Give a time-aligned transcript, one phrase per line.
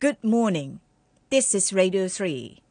[0.00, 0.80] Good morning.
[1.28, 2.62] This is Radio 3.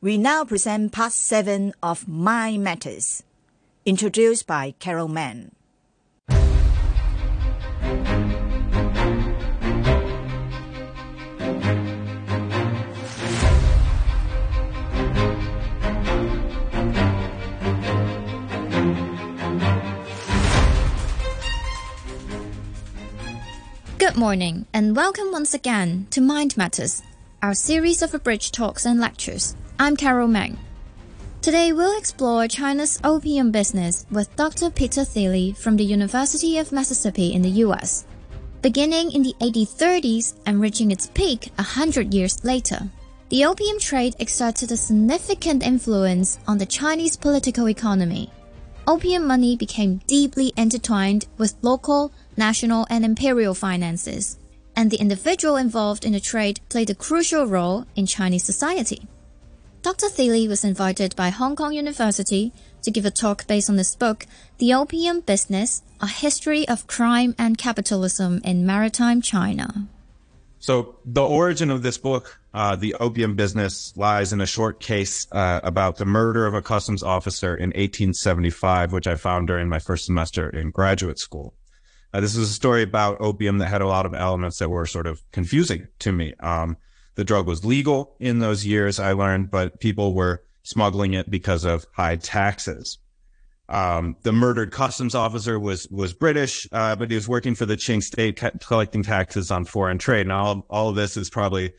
[0.00, 3.24] We now present part 7 of Mind Matters,
[3.84, 5.53] introduced by Carol Mann.
[24.04, 27.02] Good morning, and welcome once again to Mind Matters,
[27.40, 29.56] our series of abridged talks and lectures.
[29.78, 30.58] I'm Carol Meng.
[31.40, 34.68] Today we'll explore China's opium business with Dr.
[34.68, 38.04] Peter Thilly from the University of Mississippi in the US,
[38.60, 42.90] beginning in the 1830s and reaching its peak a hundred years later.
[43.30, 48.30] The opium trade exerted a significant influence on the Chinese political economy.
[48.86, 54.38] Opium money became deeply intertwined with local national and imperial finances,
[54.76, 59.08] and the individual involved in the trade played a crucial role in Chinese society.
[59.80, 60.08] Dr.
[60.08, 64.26] Thilly was invited by Hong Kong University to give a talk based on his book,
[64.58, 69.88] The Opium Business, A History of Crime and Capitalism in Maritime China.
[70.58, 75.26] So the origin of this book, uh, The Opium Business, lies in a short case
[75.32, 79.80] uh, about the murder of a customs officer in 1875, which I found during my
[79.80, 81.54] first semester in graduate school.
[82.12, 84.86] Uh, this is a story about opium that had a lot of elements that were
[84.86, 86.32] sort of confusing to me.
[86.38, 86.76] Um,
[87.16, 91.64] the drug was legal in those years, I learned, but people were smuggling it because
[91.64, 92.98] of high taxes.
[93.68, 97.76] Um, the murdered customs officer was was British, uh, but he was working for the
[97.76, 100.26] Qing state, collecting taxes on foreign trade.
[100.26, 101.72] Now, all, all of this is probably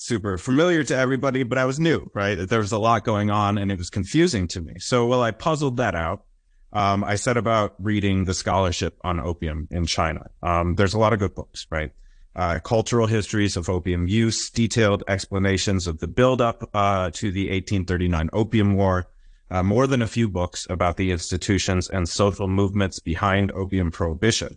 [0.00, 2.36] super familiar to everybody, but I was new, right?
[2.36, 4.74] There was a lot going on, and it was confusing to me.
[4.78, 6.24] So, while I puzzled that out
[6.72, 10.30] um, I set about reading the scholarship on opium in China.
[10.42, 11.92] Um, there's a lot of good books, right?
[12.36, 18.30] Uh, cultural histories of opium use, detailed explanations of the buildup uh, to the 1839
[18.32, 19.08] Opium War,
[19.50, 24.56] uh, more than a few books about the institutions and social movements behind opium prohibition.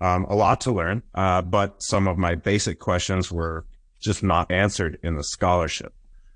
[0.00, 3.64] Um, a lot to learn, uh, but some of my basic questions were
[4.04, 5.92] just not answered in the scholarship.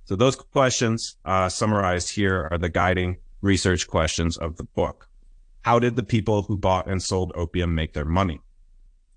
[0.07, 5.09] So those questions uh, summarized here are the guiding research questions of the book.
[5.63, 8.41] How did the people who bought and sold opium make their money?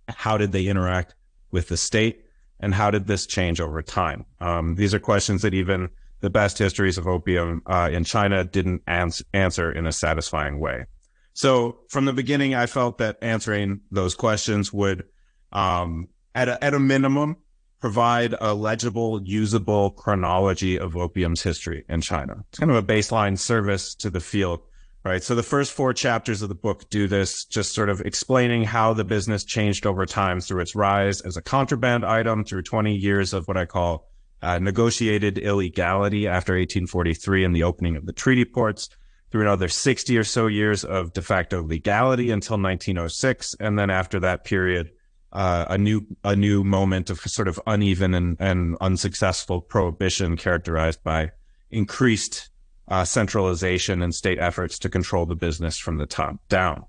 [0.09, 1.16] How did they interact
[1.51, 2.25] with the state?
[2.59, 4.25] And how did this change over time?
[4.40, 8.84] Um, these are questions that even the best histories of opium uh, in China didn't
[8.85, 10.85] ans- answer in a satisfying way.
[11.34, 15.06] So from the beginning, I felt that answering those questions would,
[15.53, 17.38] um, at a, at a minimum,
[17.81, 22.46] provide a legible, usable chronology of opium's history in China.
[22.50, 24.62] It's kind of a baseline service to the field
[25.03, 25.24] right?
[25.24, 28.94] So the first four chapters of the book do this, just sort of explaining how
[28.94, 33.34] the business changed over time through its rise as a contraband item through 20 years
[33.34, 34.08] of what I call
[34.41, 38.90] uh, negotiated illegality after 1843 and the opening of the treaty ports
[39.31, 43.56] through another 60 or so years of de facto legality until 1906.
[43.59, 44.91] And then after that period,
[45.34, 51.03] uh, a new a new moment of sort of uneven and, and unsuccessful prohibition characterized
[51.03, 51.31] by
[51.69, 52.50] increased
[52.88, 56.86] uh, centralization and state efforts to control the business from the top down.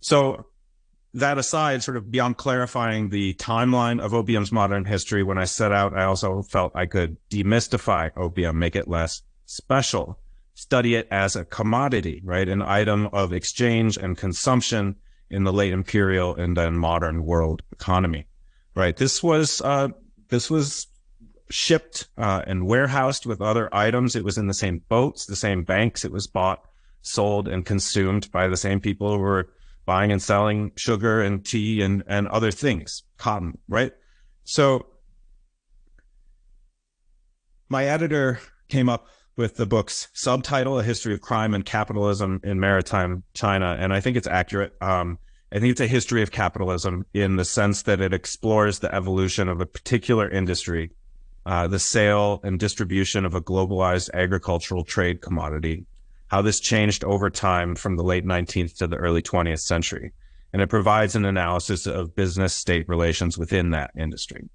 [0.00, 0.46] So
[1.14, 5.72] that aside, sort of beyond clarifying the timeline of opium's modern history, when I set
[5.72, 10.18] out, I also felt I could demystify opium, make it less special,
[10.54, 12.48] study it as a commodity, right?
[12.48, 14.96] An item of exchange and consumption
[15.32, 18.26] in the late imperial and then modern world economy,
[18.74, 18.96] right?
[18.96, 19.88] This was, uh,
[20.28, 20.86] this was
[21.50, 24.14] shipped uh, and warehoused with other items.
[24.14, 26.04] It was in the same boats, the same banks.
[26.04, 26.64] It was bought,
[27.00, 29.48] sold, and consumed by the same people who were
[29.84, 33.92] buying and selling sugar and tea and, and other things, cotton, right?
[34.44, 34.86] So
[37.68, 38.38] my editor
[38.68, 39.06] came up
[39.36, 43.76] with the book's subtitle, A History of Crime and Capitalism in Maritime China.
[43.78, 44.74] And I think it's accurate.
[44.80, 45.18] Um,
[45.52, 49.48] I think it's a history of capitalism in the sense that it explores the evolution
[49.48, 50.90] of a particular industry
[51.44, 55.84] uh, the sale and distribution of a globalized agricultural trade commodity,
[56.28, 60.12] how this changed over time from the late 19th to the early 20th century.
[60.52, 64.48] And it provides an analysis of business state relations within that industry.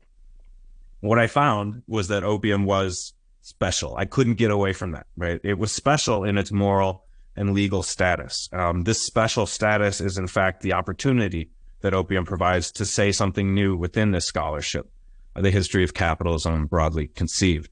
[1.01, 3.13] What I found was that opium was
[3.47, 3.95] special.
[3.95, 5.39] I couldn't get away from that, right?
[5.43, 7.05] It was special in its moral
[7.35, 8.49] and legal status.
[8.51, 11.49] Um, this special status is, in fact, the opportunity
[11.81, 14.89] that opium provides to say something new within this scholarship
[15.35, 17.69] the history of capitalism broadly conceived.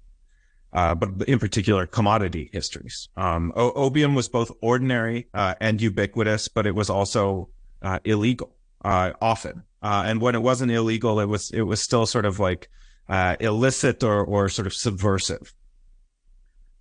[0.72, 3.10] Uh, but in particular, commodity histories.
[3.18, 7.50] Um, opium was both ordinary uh, and ubiquitous, but it was also
[7.82, 8.56] uh, illegal.
[8.86, 9.64] uh, often.
[9.82, 12.70] Uh, and when it wasn't illegal, it was it was still sort of like
[13.10, 15.54] uh, illicit or or sort of subversive.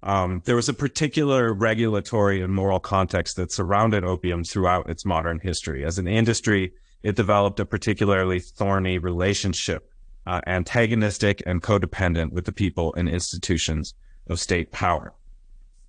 [0.04, 5.40] Um, there was a particular regulatory and moral context that surrounded opium throughout its modern
[5.40, 5.82] history.
[5.82, 9.90] As an industry, it developed a particularly thorny relationship,
[10.26, 13.94] uh, antagonistic and codependent with the people and institutions
[14.28, 15.14] of state power.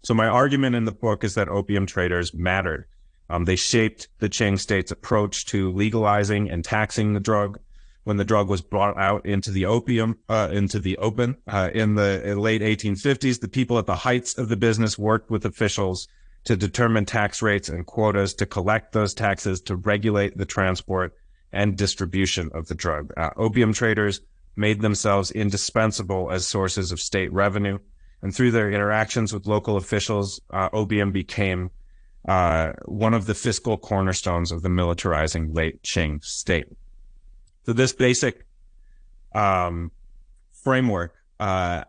[0.02, 2.86] So my argument in the book is that opium traders mattered.
[3.30, 7.60] Um, they shaped the Qing state's approach to legalizing and taxing the drug,
[8.06, 11.96] when the drug was brought out into the opium, uh, into the open uh, in
[11.96, 13.42] the late 1850s.
[13.42, 16.08] The people at the heights of the business worked with officials
[16.46, 21.16] to determine tax rates and quotas, to collect those taxes, to regulate the transport
[21.52, 23.12] and distribution of the drug.
[23.18, 24.22] Uh, opium traders
[24.56, 27.80] made themselves indispensable as sources of state revenue.
[28.22, 31.72] And through their interactions with local officials, uh, opium became
[32.28, 36.68] uh, one of the fiscal cornerstones of the militarizing late Qing state.
[37.66, 38.46] So this basic
[39.34, 39.92] um,
[40.52, 41.84] framework, uh,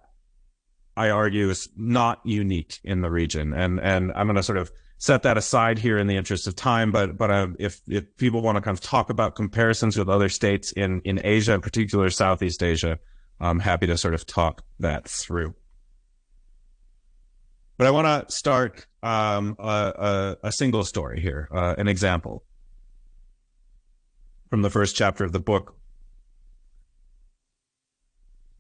[0.97, 4.71] I argue, is not unique in the region, and and I'm going to sort of
[4.99, 6.93] set that aside here in the interest of time.
[6.93, 10.31] But but uh, if if people want to kind of talk about comparisons with other
[10.31, 12.99] states in in Asia, in particular Southeast Asia,
[13.39, 15.55] I'm happy to sort of talk that through.
[17.77, 19.67] But I want to start um, a,
[20.43, 22.46] a, a, single story here, uh, an example
[24.49, 25.77] from the first chapter of the book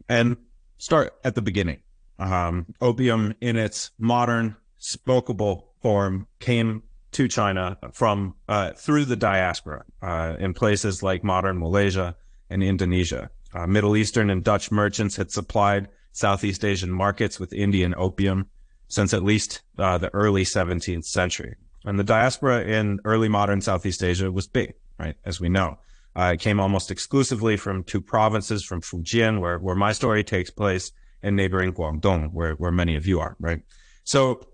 [0.09, 0.37] and
[0.79, 1.81] start at the beginning.
[2.19, 9.85] Um, opium in its modern smokable form came to China from uh, through the diaspora
[10.03, 12.17] uh, in places like modern Malaysia
[12.51, 13.31] and Indonesia.
[13.55, 18.49] Uh, Middle Eastern and Dutch merchants had supplied Southeast Asian markets with Indian opium
[18.89, 21.57] since at least uh, the early 17th century.
[21.85, 25.17] And the diaspora in early modern Southeast Asia was big right?
[25.25, 25.79] As we know,
[26.17, 30.51] uh, it came almost exclusively from two provinces, from Fujian, where where my story takes
[30.51, 33.61] place, and neighboring Guangdong, where where many of you are, right?
[34.05, 34.47] So,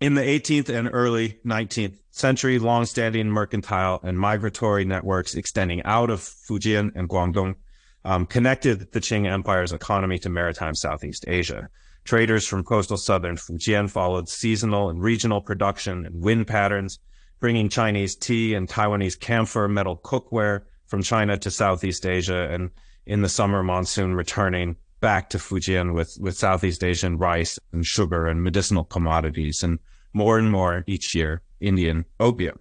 [0.00, 6.20] in the 18th and early 19th century, long-standing mercantile and migratory networks extending out of
[6.20, 7.56] Fujian and Guangdong
[8.04, 11.68] um, connected the Qing Empire's economy to maritime Southeast Asia.
[12.04, 17.00] Traders from coastal southern Fujian followed seasonal and regional production and wind patterns
[17.40, 22.70] bringing Chinese tea and Taiwanese camphor metal cookware from China to Southeast Asia, and
[23.06, 28.26] in the summer monsoon returning back to Fujian with, with Southeast Asian rice and sugar
[28.26, 29.78] and medicinal commodities, and
[30.12, 32.58] more and more each year, Indian opium.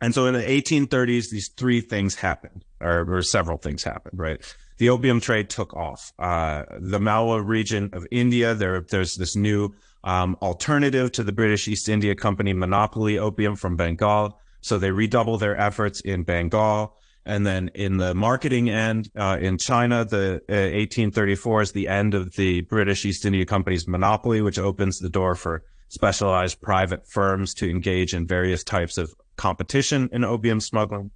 [0.00, 4.56] And so in the 1830s, these three things happened, or, or several things happened, right?
[4.78, 6.12] The opium trade took off.
[6.18, 9.74] Uh, the Malwa region of India, there, there's this new
[10.04, 14.38] um, alternative to the British East India Company monopoly opium from Bengal.
[14.60, 16.96] So they redouble their efforts in Bengal.
[17.26, 22.12] And then in the marketing end, uh, in China, the uh, 1834 is the end
[22.12, 27.54] of the British East India Company's monopoly, which opens the door for specialized private firms
[27.54, 31.10] to engage in various types of competition in opium smuggling.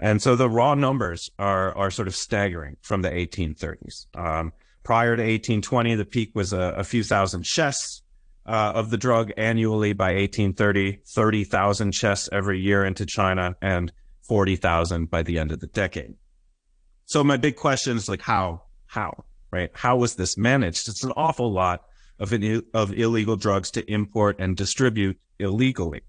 [0.00, 4.06] And so the raw numbers are, are sort of staggering from the 1830s.
[4.16, 8.02] Um, prior to 1820, the peak was a, a few thousand chests
[8.48, 13.92] uh, of the drug annually by 1830, 30,000 chests every year into China and
[14.22, 16.14] 40,000 by the end of the decade.
[17.04, 19.70] So my big question is like, how, how, right?
[19.74, 20.88] How was this managed?
[20.88, 21.84] It's an awful lot
[22.18, 26.00] of, an, of illegal drugs to import and distribute illegally.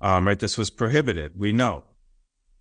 [0.00, 0.38] Um, right?
[0.38, 1.32] This was prohibited.
[1.36, 1.84] We know.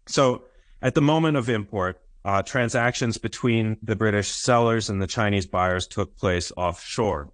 [0.07, 0.45] So
[0.81, 5.87] at the moment of import, uh, transactions between the British sellers and the Chinese buyers
[5.87, 7.31] took place offshore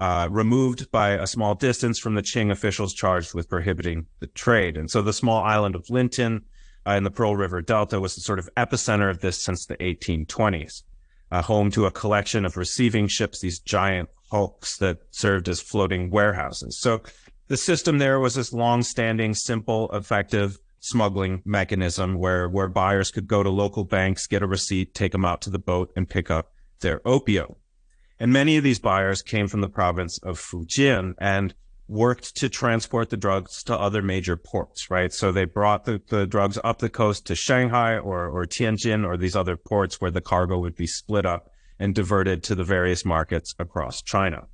[0.00, 4.78] uh, removed by a small distance from the Qing officials charged with prohibiting the trade.
[4.78, 6.40] And so the small island of Lintin
[6.86, 9.76] uh, in the Pearl River Delta was the sort of epicenter of this since the
[9.76, 10.84] 1820s,
[11.30, 16.10] uh, home to a collection of receiving ships, these giant hulks that served as floating
[16.10, 16.80] warehouses.
[16.80, 17.02] So
[17.48, 23.42] the system there was this long-standing, simple, effective smuggling mechanism where, where buyers could go
[23.42, 26.54] to local banks, get a receipt, take them out to the boat and pick up
[26.80, 27.56] their opium.
[28.20, 31.54] And many of these buyers came from the province of Fujian and
[31.88, 35.12] worked to transport the drugs to other major ports, right?
[35.12, 39.16] So they brought the, the drugs up the coast to Shanghai or, or Tianjin or
[39.16, 43.06] these other ports where the cargo would be split up and diverted to the various
[43.06, 44.46] markets across China.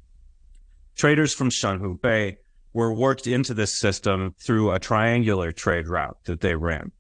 [0.95, 2.39] Traders from Shenhu Bay
[2.73, 6.93] were worked into this system through a triangular trade route that they ran,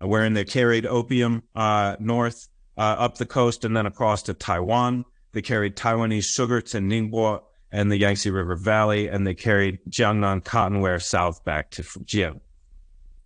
[0.00, 5.04] wherein they carried opium uh, north uh, up the coast and then across to Taiwan
[5.36, 10.42] they carried Taiwanese sugar to Ningbo and the Yangtze River Valley, and they carried Jiangnan
[10.42, 12.40] cottonware south back to Fujian.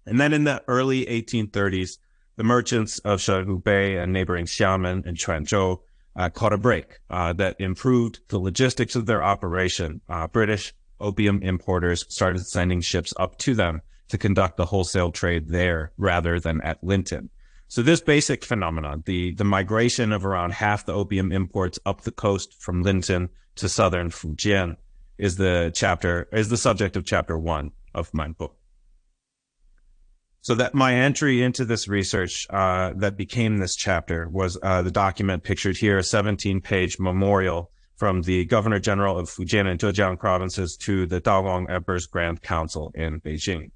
[0.07, 1.99] And then in the early 1830s,
[2.35, 5.79] the merchants of Shenhubei and neighboring Xiamen and Quanzhou
[6.17, 10.01] uh, caught a break uh, that improved the logistics of their operation.
[10.09, 15.47] Uh, British opium importers started sending ships up to them to conduct the wholesale trade
[15.47, 17.29] there rather than at Lintin.
[17.71, 22.11] So this basic phenomenon, the, the migration of around half the opium imports up the
[22.11, 24.75] coast from Lintin to southern Fujian
[25.19, 28.57] is the chapter, is the subject of chapter one of my book.
[30.41, 34.91] So that my entry into this research uh, that became this chapter was uh, the
[34.91, 40.19] document pictured here, a 17 page memorial from the Governor General of Fujian and Zhejiang
[40.19, 43.71] provinces to the Daoguang Emperor's Grand Council in Beijing.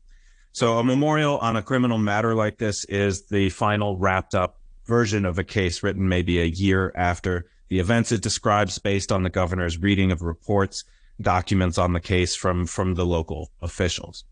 [0.54, 5.24] So a memorial on a criminal matter like this is the final wrapped up version
[5.24, 9.30] of a case written maybe a year after the events it describes based on the
[9.30, 10.84] governor's reading of reports,
[11.20, 14.22] documents on the case from, from the local officials.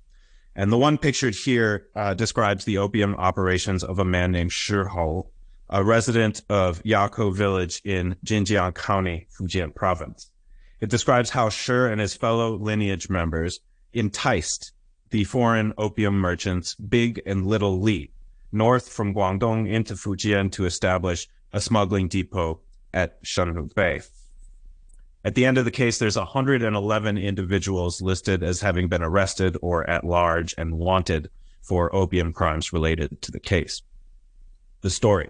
[0.54, 4.76] And the one pictured here uh, describes the opium operations of a man named Shi
[4.76, 5.26] Hou,
[5.70, 10.30] a resident of Yakou village in Jinjiang County, Fujian province.
[10.80, 13.58] It describes how Shi and his fellow lineage members
[13.92, 14.70] enticed
[15.12, 18.11] the foreign opium merchants Big and Little Li
[18.50, 22.61] north from Guangdong into Fujian to establish a smuggling depot
[22.95, 24.09] at Shenhubei.
[25.25, 29.88] At the end of the case, there's 111 individuals listed as having been arrested or
[29.88, 33.83] at large and wanted for opium crimes related to the case.
[34.81, 35.28] The story.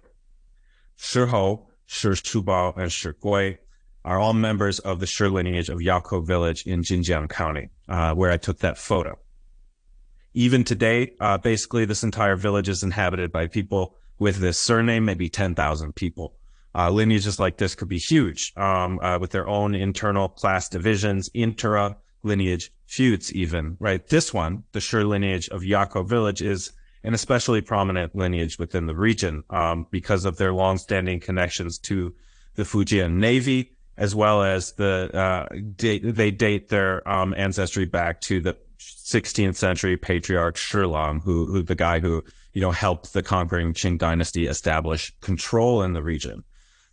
[0.96, 3.58] Shi Hou, Shi Shubao, and Shi Gui
[4.04, 8.30] are all members of the Shi lineage of Yakou village in Jinjiang County, uh, where
[8.30, 9.18] I took that photo.
[10.34, 15.28] Even today, uh, basically this entire village is inhabited by people with this surname, maybe
[15.28, 16.34] 10,000 people.
[16.74, 21.28] Uh, lineages like this could be huge, um, uh, with their own internal class divisions,
[21.34, 24.06] intra lineage feuds, even, right?
[24.08, 26.72] This one, the Shi lineage of Yakou village is
[27.04, 32.14] an especially prominent lineage within the region, um, because of their long-standing connections to
[32.54, 35.46] the Fujian Navy, as well as the, uh,
[35.76, 38.56] date, they date their, um, ancestry back to the
[39.12, 43.98] 16th century patriarch Shilang, who, who the guy who, you know, helped the conquering Qing
[43.98, 46.44] dynasty establish control in the region.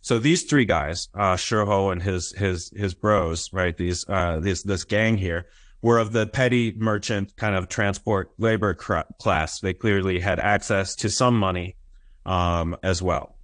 [0.02, 3.76] So these three guys, uh, Shi Hou and his, his, his bros, right?
[3.76, 5.46] These, uh, this, this gang here
[5.82, 9.60] were of the petty merchant kind of transport labor cr- class.
[9.60, 11.76] They clearly had access to some money,
[12.26, 13.36] um, as well.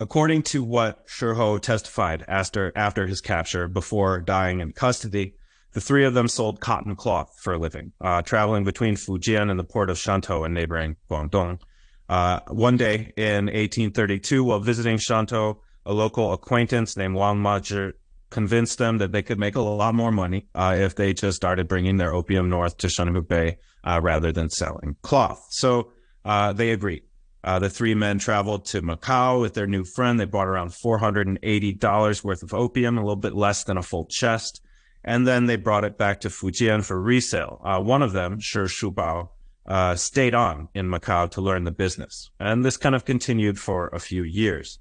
[0.00, 5.34] According to what Shi Hou testified after, after his capture before dying in custody,
[5.74, 9.58] the three of them sold cotton cloth for a living, uh, traveling between Fujian and
[9.58, 11.60] the port of Shantou in neighboring Guangdong.
[12.08, 17.92] Uh, one day in 1832, while visiting Shantou, a local acquaintance named Wang Mazhi
[18.30, 21.68] convinced them that they could make a lot more money uh, if they just started
[21.68, 25.44] bringing their opium north to Shenhubei uh, rather than selling cloth.
[25.50, 25.92] So
[26.24, 27.02] uh, they agreed.
[27.42, 30.18] Uh, the three men traveled to Macau with their new friend.
[30.18, 34.62] They bought around $480 worth of opium, a little bit less than a full chest.
[35.04, 37.60] And then they brought it back to Fujian for resale.
[37.62, 39.28] Uh, one of them, Shi Shubao,
[39.66, 42.30] uh, stayed on in Macau to learn the business.
[42.40, 44.78] And this kind of continued for a few years.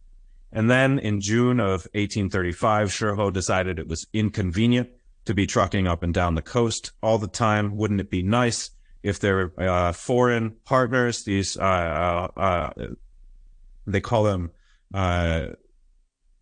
[0.52, 4.90] And then in June of 1835, Shi Hou decided it was inconvenient
[5.26, 7.76] to be trucking up and down the coast all the time.
[7.76, 8.70] Wouldn't it be nice
[9.02, 12.88] if their uh, foreign partners, these, uh, uh, uh
[13.86, 14.52] they call them
[14.94, 15.48] uh,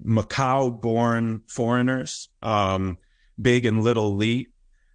[0.05, 2.97] Macau born foreigners, um,
[3.41, 4.48] Big and Little Li,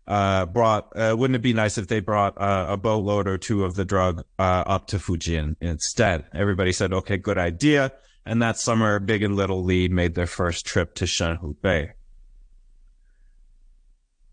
[0.07, 3.65] uh, brought, uh, wouldn't it be nice if they brought uh, a boatload or two
[3.65, 6.25] of the drug uh, up to Fujian instead?
[6.33, 7.93] Everybody said, okay, good idea.
[8.25, 11.93] And that summer, Big and Little Li made their first trip to Shenhubei.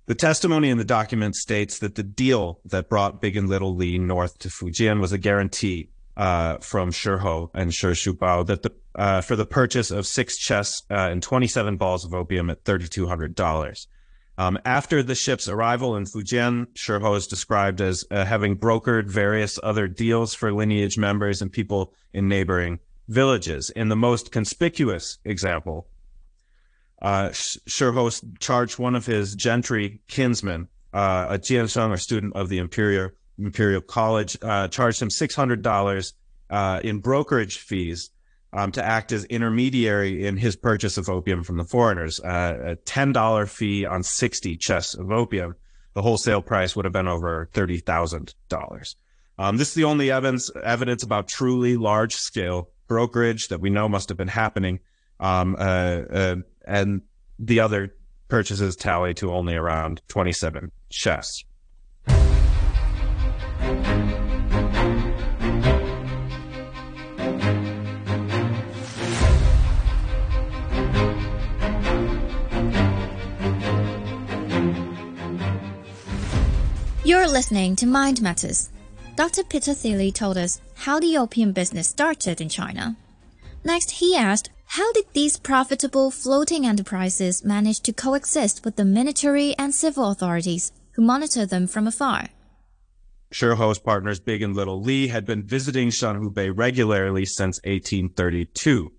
[0.05, 3.97] The testimony in the document states that the deal that brought Big and Little Li
[3.97, 8.71] north to Fujian was a guarantee uh, from Shi Hou and Shi Shubao that the
[8.95, 13.87] uh, for the purchase of six chests and 27 balls of opium at $3,200.
[14.37, 19.07] Um, after the ship's arrival in Fujian, Shi Hou is described as uh, having brokered
[19.07, 23.69] various other deals for lineage members and people in neighboring villages.
[23.69, 25.87] In the most conspicuous example,
[27.01, 28.09] uh, Shi Hou
[28.39, 33.81] charged one of his gentry kinsmen, uh, a Jiansheng or student of the Imperial Imperial
[33.81, 36.13] College, uh, charged him six hundred dollars
[36.49, 38.09] uh, in brokerage fees
[38.53, 42.19] um, to act as intermediary in his purchase of opium from the foreigners.
[42.19, 45.55] Uh, a $10 fee on 60 chests of opium.
[45.93, 48.95] The wholesale price would have been over $30,000.
[49.39, 53.89] Um, this is the only evidence, evidence about truly large scale brokerage that we know
[53.89, 54.79] must have been happening.
[55.19, 57.01] Um, uh, uh, and
[57.39, 57.95] the other
[58.27, 61.43] purchases tally to only around 27 chests.
[77.23, 78.69] You're listening to Mind Matters.
[79.15, 79.45] Dr.
[79.45, 82.97] Peter Thilly told us how the opium business started in China.
[83.63, 89.55] Next, he asked how did these profitable floating enterprises manage to coexist with the military
[89.57, 92.27] and civil authorities who monitor them from afar?
[93.31, 98.91] Shi Hou's partners Big and Little Li had been visiting Shanhubei regularly since 1832.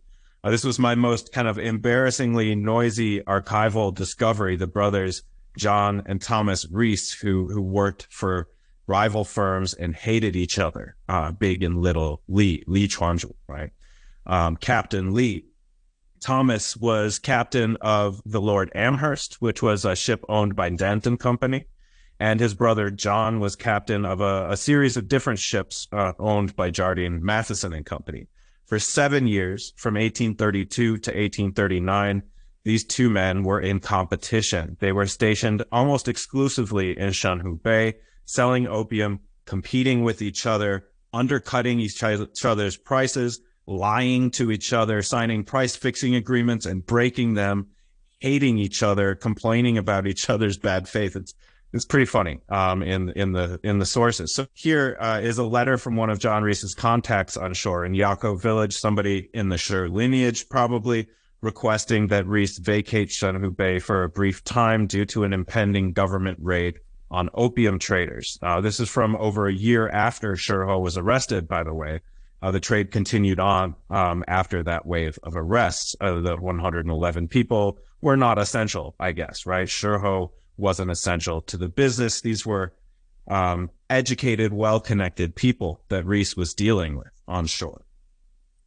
[0.42, 4.56] Uh, this was my most kind of embarrassingly noisy archival discovery.
[4.56, 5.24] The brothers
[5.56, 8.48] John and Thomas Rees, who who worked for
[8.86, 13.70] rival firms and hated each other, uh, Big and Little Lee, Li Chuanzhu, right?
[14.26, 15.46] Um, Captain Lee.
[16.20, 21.20] Thomas was captain of the Lord Amherst, which was a ship owned by Dent and
[21.20, 21.66] Company.
[22.18, 26.56] And his brother John was captain of a, a series of different ships uh, owned
[26.56, 28.28] by Jardine Matheson and Company.
[28.66, 32.22] For seven years, from 1832 to 1839,
[32.64, 34.76] these two men were in competition.
[34.80, 37.94] They were stationed almost exclusively in Shanhubei,
[38.24, 45.44] selling opium, competing with each other, undercutting each other's prices, lying to each other, signing
[45.44, 47.68] price fixing agreements and breaking them,
[48.20, 51.16] hating each other, complaining about each other's bad faith.
[51.16, 51.34] It's
[51.74, 54.32] it's pretty funny um, in in the in the sources.
[54.32, 57.92] So here uh, is a letter from one of John Rees's contacts on shore in
[57.92, 61.08] Yakou village, somebody in the Shi lineage probably
[61.44, 66.80] requesting that Rees vacate Shanhubei for a brief time due to an impending government raid
[67.10, 68.38] on opium traders.
[68.42, 72.00] Uh, this is from over a year after Shi Hou was arrested, by the way.
[72.42, 75.94] Uh, the trade continued on um, after that wave of arrests.
[76.00, 79.68] Uh, the 111 people were not essential, I guess, right?
[79.68, 82.20] Shi Hou wasn't essential to the business.
[82.20, 82.74] These were
[83.28, 87.84] um, educated, well-connected people that Rees was dealing with on shore.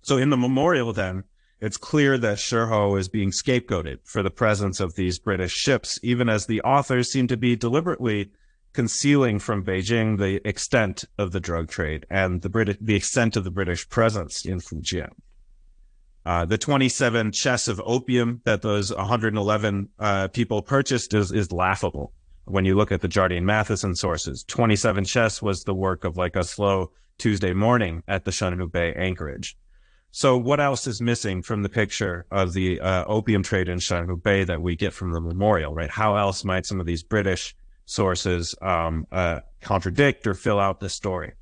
[0.02, 1.26] So in the memorial, then,
[1.60, 6.00] it's clear that Shi Hou is being scapegoated for the presence of these British ships,
[6.04, 8.32] even as the authors seem to be deliberately
[8.74, 13.44] concealing from Beijing the extent of the drug trade and the British, the extent of
[13.44, 15.10] the British presence in Fujian.
[16.28, 22.12] Uh, the 27 chests of opium that those 111 uh, people purchased is, is laughable.
[22.46, 26.36] When you look at the Jardine Matheson sources, 27 chests was the work of like
[26.36, 29.58] a slow Tuesday morning at the Shanhubei anchorage.
[30.18, 34.48] So what else is missing from the picture of the uh, opium trade in Shanhubei
[34.48, 35.92] that we get from the memorial, right?
[35.92, 40.90] How else might some of these British sources um, uh, contradict or fill out the
[40.90, 41.34] story.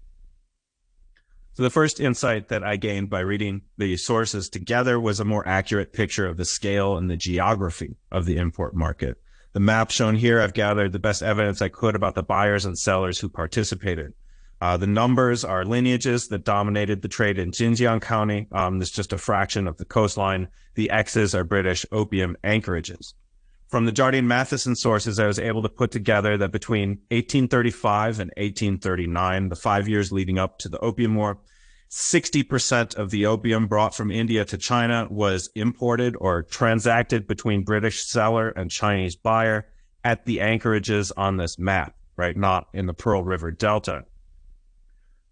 [1.53, 5.47] So the first insight that I gained by reading the sources together was a more
[5.47, 9.17] accurate picture of the scale and the geography of the import market.
[9.53, 12.77] The map shown here, I've gathered the best evidence I could about the buyers and
[12.77, 14.13] sellers who participated.
[14.61, 18.47] Uh, the numbers are lineages that dominated the trade in Jinjiang County.
[18.51, 20.47] Um, is just a fraction of the coastline.
[20.75, 23.13] The X's are British opium anchorages.
[23.67, 28.29] From the Jardine Matheson sources, I was able to put together that between 1835 and
[28.37, 31.39] 1839, the five years leading up to the Opium War,
[31.89, 38.05] 60% of the opium brought from India to China was imported or transacted between British
[38.05, 39.67] seller and Chinese buyer
[40.03, 42.35] at the anchorages on this map, right?
[42.35, 44.05] Not in the Pearl River Delta.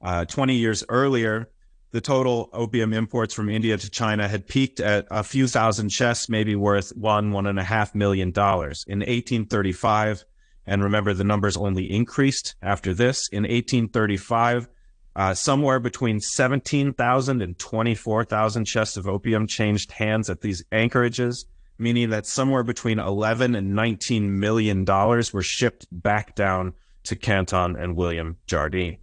[0.03, 1.49] Uh, 20 years earlier,
[1.91, 6.27] the total opium imports from India to China had peaked at a few thousand chests,
[6.27, 10.25] maybe worth one, one and a half million dollars in 1835.
[10.65, 13.29] And remember, the numbers only increased after this.
[13.29, 14.67] In 1835,
[15.15, 21.45] uh, somewhere between 17,000 and 24,000 chests of opium changed hands at these anchorages,
[21.77, 27.75] meaning that somewhere between 11 and 19 million dollars were shipped back down to Canton
[27.75, 28.97] and William Jardine.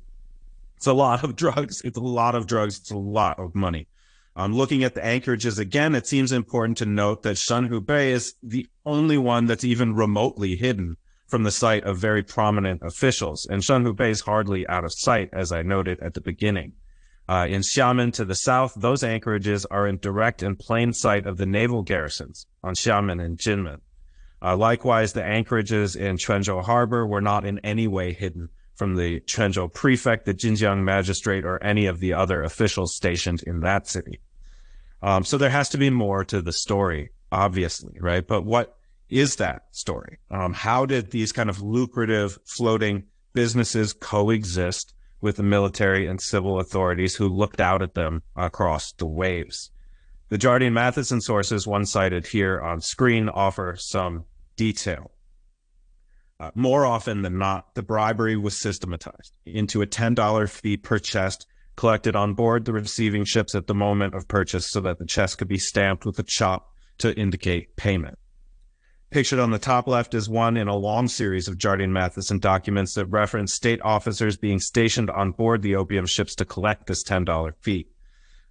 [0.81, 1.83] It's a lot of drugs.
[1.83, 2.79] It's a lot of drugs.
[2.79, 3.87] It's a lot of money.
[4.35, 8.66] Um, looking at the anchorages again, it seems important to note that Shanhubei is the
[8.87, 10.97] only one that's even remotely hidden
[11.29, 13.47] from the sight of very prominent officials.
[13.51, 16.73] And Shanhubei is hardly out of sight, as I noted at the beginning.
[17.29, 21.37] Uh, in Xiamen to the south, those anchorages are in direct and plain sight of
[21.37, 23.81] the naval garrisons on Xiamen and Jinmen.
[24.40, 28.49] Uh, likewise, the anchorages in Quanzhou harbor were not in any way hidden
[28.81, 33.61] from the Quanzhou prefect, the Jinjiang magistrate, or any of the other officials stationed in
[33.61, 34.21] that city.
[35.03, 38.27] Um, so there has to be more to the story, obviously, right?
[38.27, 38.79] But what
[39.11, 40.16] is that story?
[40.31, 46.59] Um, how did these kind of lucrative floating businesses coexist with the military and civil
[46.59, 49.71] authorities who looked out at them across the waves?
[50.31, 54.25] The Jardine Matheson sources, one cited here on screen, offer some
[54.57, 55.11] detail.
[56.40, 61.46] Uh, more often than not, the bribery was systematized into a $10 fee per chest
[61.76, 65.37] collected on board the receiving ships at the moment of purchase so that the chest
[65.37, 68.18] could be stamped with a chop to indicate payment.
[69.11, 72.94] Pictured on the top left is one in a long series of Jardine Matheson documents
[72.94, 77.53] that reference state officers being stationed on board the opium ships to collect this $10
[77.61, 77.87] fee.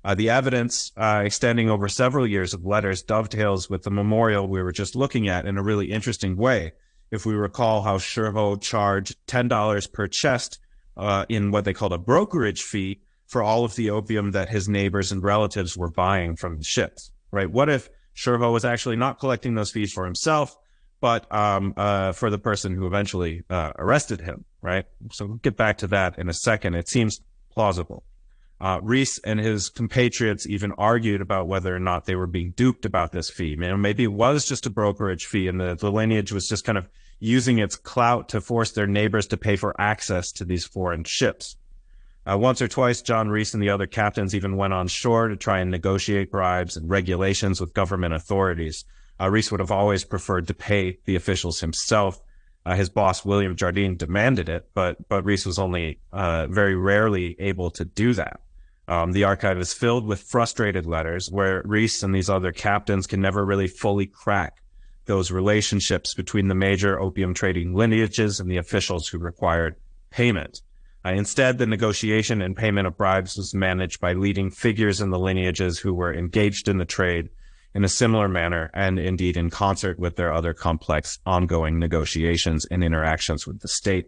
[0.03, 4.61] Uh, the evidence uh, extending over several years of letters dovetails with the memorial we
[4.61, 6.73] were just looking at in a really interesting way.
[7.11, 10.59] If we recall how Shi Hou charged $10 per chest
[10.95, 14.67] uh, in what they called a brokerage fee for all of the opium that his
[14.67, 17.49] neighbors and relatives were buying from the ships, right?
[17.49, 20.55] What if Shi Hou was actually not collecting those fees for himself,
[21.01, 24.85] but um, uh, for the person who eventually uh, arrested him, right?
[25.11, 26.75] So we'll get back to that in a second.
[26.75, 28.03] It seems plausible.
[28.61, 32.85] Uh, Rees and his compatriots even argued about whether or not they were being duped
[32.85, 33.49] about this fee.
[33.49, 36.65] You know, maybe it was just a brokerage fee and the, the lineage was just
[36.65, 40.65] kind of using its clout to force their neighbors to pay for access to these
[40.65, 41.57] foreign ships.
[42.29, 45.35] Uh, once or twice, John Rees and the other captains even went on shore to
[45.35, 48.85] try and negotiate bribes and regulations with government authorities.
[49.19, 52.21] Uh, Rees would have always preferred to pay the officials himself.
[52.65, 57.35] Uh, his boss, William Jardine, demanded it, but, but Rees was only uh, very rarely
[57.39, 58.41] able to do that.
[58.87, 63.21] Um, the archive is filled with frustrated letters where Rees and these other captains can
[63.21, 64.61] never really fully crack
[65.09, 69.75] those relationships between the major opium trading lineages and the officials who required
[70.11, 70.61] payment.
[71.03, 75.17] Uh, instead, the negotiation and payment of bribes was managed by leading figures in the
[75.17, 77.29] lineages who were engaged in the trade
[77.73, 82.83] in a similar manner and indeed in concert with their other complex ongoing negotiations and
[82.83, 84.07] interactions with the state.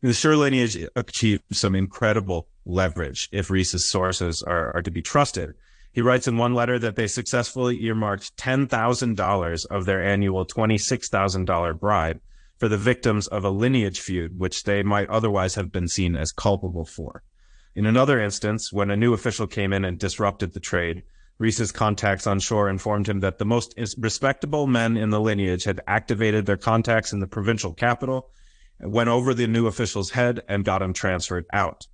[0.00, 5.52] The Shi lineage achieved some incredible leverage if Rees's sources are, are to be trusted.
[5.92, 12.20] He writes in one letter that they successfully earmarked $10,000 of their annual $26,000 bribe
[12.58, 16.32] for the victims of a lineage feud, which they might otherwise have been seen as
[16.32, 17.22] culpable for.
[17.74, 21.02] In another instance, when a new official came in and disrupted the trade,
[21.38, 25.80] Rees's contacts on shore informed him that the most respectable men in the lineage had
[25.86, 28.30] activated their contacts in the provincial capital,
[28.80, 31.86] went over the new official's head, and got him transferred out.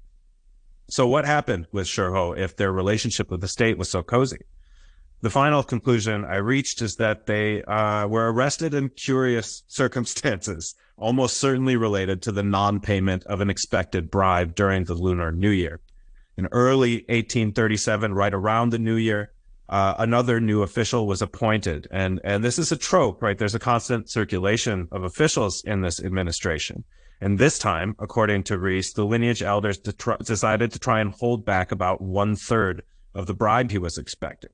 [0.88, 4.38] So what happened with Shi Hou if their relationship with the state was so cozy?
[5.20, 11.38] the final conclusion I reached is that they uh, were arrested in curious circumstances, almost
[11.38, 15.81] certainly related to the non-payment of an expected bribe during the Lunar New Year.
[16.37, 19.33] In early 1837, right around the New Year,
[19.68, 23.37] uh, another new official was appointed, and and this is a trope, right?
[23.37, 26.85] There's a constant circulation of officials in this administration.
[27.20, 31.72] And this time, according to Rees, the lineage elders decided to try and hold back
[31.72, 32.83] about one third
[33.14, 34.50] of the bribe he was expecting.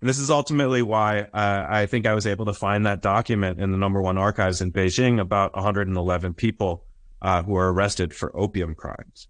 [0.00, 3.60] And this is ultimately why uh, I think I was able to find that document
[3.60, 6.84] in the number one archives in Beijing about 111 people
[7.22, 9.28] uh, who were arrested for opium crimes.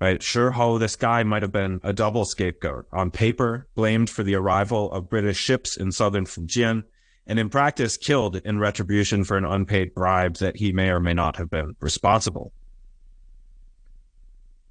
[0.00, 0.22] Right?
[0.22, 2.86] Shi Hou, this guy might have been a double scapegoat.
[2.92, 6.84] On paper, blamed for the arrival of British ships in southern Fujian,
[7.26, 11.14] and in practice killed in retribution for an unpaid bribe that he may or may
[11.14, 12.52] not have been responsible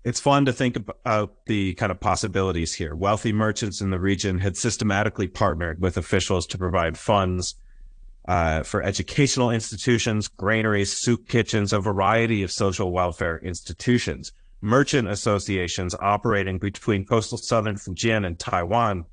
[0.04, 2.96] it's fun to think about the kind of possibilities here.
[2.96, 7.56] Wealthy merchants in the region had systematically partnered with officials to provide funds
[8.28, 14.32] uh, for educational institutions, granaries, soup kitchens, a variety of social welfare institutions.
[14.62, 19.06] Merchant associations operating between coastal southern Fujian and Taiwan,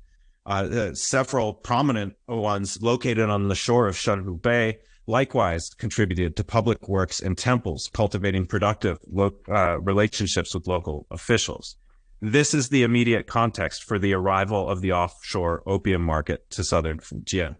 [0.49, 6.89] uh, several prominent ones located on the shore of Shenhu Bay, likewise contributed to public
[6.89, 11.77] works and temples, cultivating productive lo- uh, relationships with local officials.
[12.21, 16.99] This is the immediate context for the arrival of the offshore opium market to southern
[16.99, 17.55] Fujian.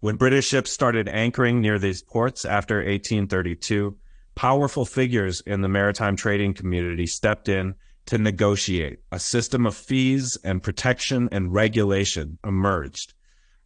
[0.00, 3.96] When British ships started anchoring near these ports after 1832,
[4.34, 7.74] powerful figures in the maritime trading community stepped in
[8.08, 8.98] to negotiate.
[9.12, 13.14] A system of fees and protection and regulation emerged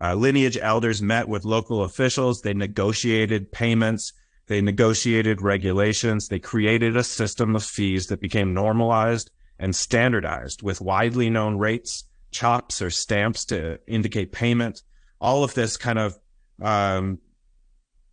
[0.02, 2.42] uh, lineage elders met with local officials.
[2.42, 4.12] They negotiated payments.
[4.48, 6.26] They negotiated regulations.
[6.26, 12.04] They created a system of fees that became normalized and standardized with widely known rates,
[12.32, 14.82] chops or stamps to indicate payment.
[15.20, 16.18] All of this kind of
[16.60, 17.20] um,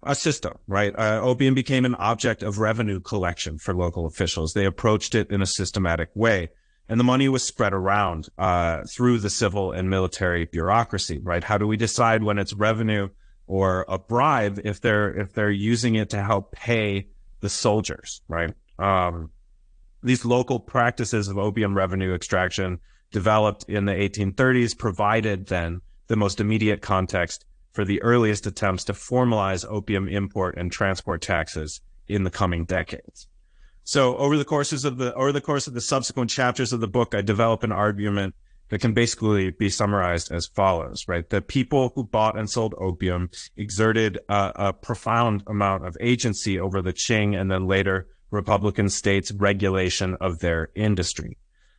[0.03, 0.93] a system, right?
[0.97, 4.53] Uh, opium became an object of revenue collection for local officials.
[4.53, 6.49] They approached it in a systematic way
[6.89, 11.43] and the money was spread around uh, through the civil and military bureaucracy, right?
[11.43, 13.09] How do we decide when it's revenue
[13.45, 17.07] or a bribe if they're if they're using it to help pay
[17.41, 18.53] the soldiers, right?
[18.79, 19.29] Um,
[20.01, 22.79] these local practices of opium revenue extraction
[23.11, 28.93] developed in the 1830s provided then the most immediate context for the earliest attempts to
[28.93, 33.27] formalize opium import and transport taxes in the coming decades.
[33.83, 36.87] So over the courses of the over the course of the subsequent chapters of the
[36.87, 38.35] book, I develop an argument
[38.69, 41.27] that can basically be summarized as follows, right?
[41.27, 46.81] The people who bought and sold opium exerted a, a profound amount of agency over
[46.81, 51.37] the Qing and then later Republican states' regulation of their industry.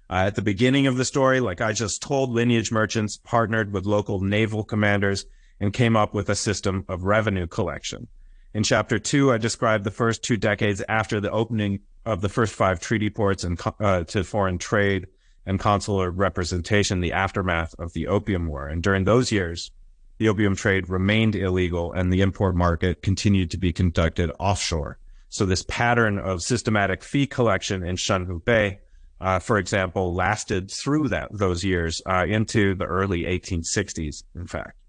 [0.08, 3.86] Uh, at the beginning of the story, like I just told, lineage merchants partnered with
[3.86, 5.24] local naval commanders
[5.60, 8.08] and came up with a system of revenue collection.
[8.54, 12.54] In chapter two, I described the first two decades after the opening of the first
[12.54, 15.06] five treaty ports and uh, to foreign trade
[15.46, 18.66] and consular representation, the aftermath of the Opium War.
[18.66, 19.70] And during those years,
[20.18, 24.98] the opium trade remained illegal and the import market continued to be conducted offshore.
[25.28, 28.80] So this pattern of systematic fee collection in Shenhu Bay,
[29.20, 34.79] uh, for example, lasted through that those years uh, into the early 1860s, in fact.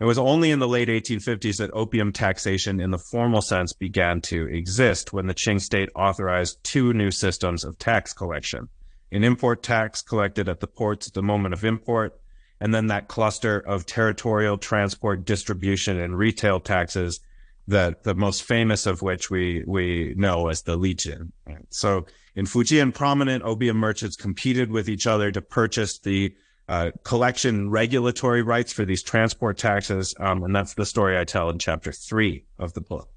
[0.00, 4.20] It was only in the late 1850s that opium taxation in the formal sense began
[4.22, 8.68] to exist when the Qing state authorized two new systems of tax collection
[9.14, 12.20] an import tax collected at the ports at the moment of import,
[12.60, 17.20] and then that cluster of territorial transport, distribution, and retail taxes
[17.68, 21.30] that the most famous of which we, we know as the Lijin.
[21.70, 26.34] So in Fujian, prominent opium merchants competed with each other to purchase the
[26.68, 30.14] uh, collection regulatory rights for these transport taxes.
[30.18, 33.08] Um, and that's the story I tell in chapter three of the book.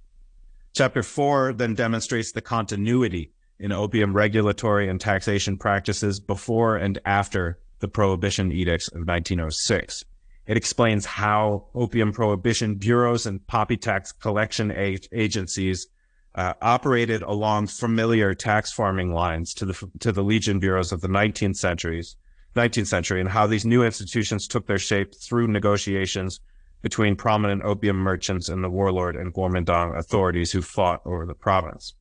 [0.73, 7.57] Chapter four then demonstrates the continuity in opium regulatory and taxation practices before and after
[7.79, 10.03] the prohibition edicts of 1906.
[10.45, 15.87] It explains how opium prohibition bureaus and poppy tax collection agencies
[16.35, 21.07] uh, operated along familiar tax farming lines to the to the Lijin bureaus of the
[21.07, 22.15] 19th centuries
[22.57, 26.39] 19th century and how these new institutions took their shape through negotiations
[26.81, 31.93] between prominent opium merchants and the warlord and Kuomintang authorities who fought over the province.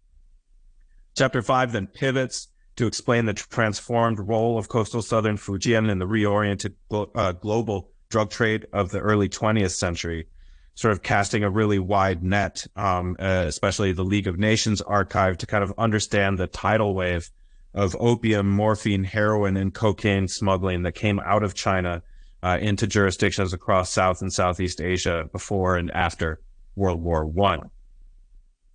[1.16, 6.06] Chapter 5 then pivots to explain the transformed role of coastal southern Fujian in the
[6.06, 6.74] reoriented
[7.14, 10.28] uh, global drug trade of the early 20th century,
[10.74, 15.38] sort of casting a really wide net, um, uh, especially the League of Nations archive
[15.38, 17.30] to kind of understand the tidal wave
[17.76, 22.02] of opium, morphine, heroin, and cocaine smuggling that came out of China
[22.42, 26.40] uh, into jurisdictions across South and Southeast Asia before and after
[26.74, 27.70] World War One.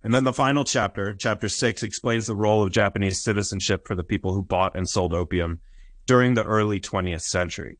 [0.04, 4.04] And then the final chapter, chapter six, explains the role of Japanese citizenship for the
[4.04, 5.60] people who bought and sold opium
[6.06, 7.78] during the early 20th century.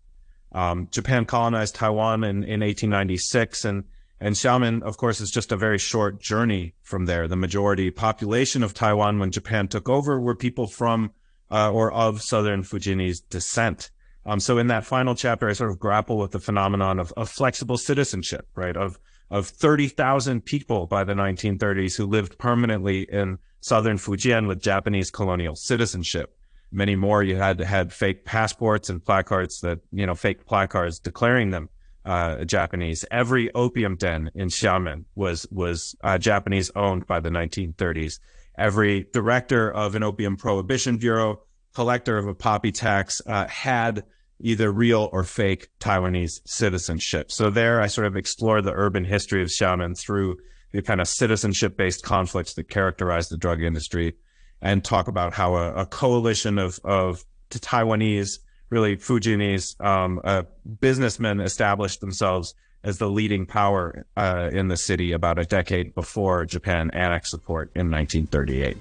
[0.53, 3.85] Um, Japan colonized Taiwan in, in 1896 and
[4.23, 7.27] and Xiamen, of course, is just a very short journey from there.
[7.27, 11.11] The majority population of Taiwan when Japan took over were people from
[11.51, 13.91] uh, or of Southern Fujianese descent.
[14.25, 17.29] Um, so in that final chapter, I sort of grapple with the phenomenon of, of
[17.29, 18.77] flexible citizenship, right?
[18.77, 25.11] Of of 30,000 people by the 1930s who lived permanently in southern Fujian with Japanese
[25.11, 26.37] colonial citizenship.
[26.71, 30.99] Many more you had to had fake passports and placards that, you know, fake placards
[31.01, 31.71] declaring them
[32.05, 33.05] uh, Japanese.
[33.11, 38.19] Every opium den in Xiamen was was uh, Japanese owned by the 1930s.
[38.59, 41.43] Every director of an opium prohibition bureau,
[41.75, 44.05] collector of a poppy tax, uh, had
[44.41, 47.31] either real or fake Taiwanese citizenship.
[47.31, 50.37] So there, I sort of explore the urban history of Xiamen through
[50.73, 54.15] the kind of citizenship-based conflicts that characterize the drug industry,
[54.61, 58.39] and talk about how a, a coalition of of Taiwanese
[58.73, 60.43] really Fujianese um, uh,
[60.81, 66.47] businessmen established themselves as the leading power uh, in the city about a decade before
[66.47, 68.77] Japan annexed the port in 1938.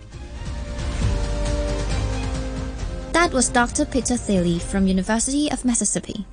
[3.12, 3.86] That was Dr.
[3.86, 6.25] Peter Thilly from University of Mississippi.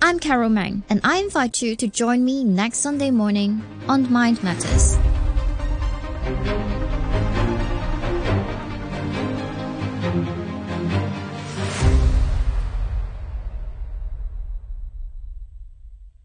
[0.00, 4.42] I'm Carol Meng, and I invite you to join me next Sunday morning on Mind
[4.44, 4.96] Matters.